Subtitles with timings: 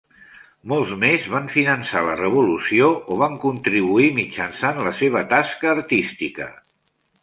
[0.71, 6.55] Molts més van finançar la revolució o van contribuir mitjançant la seva tasca artística.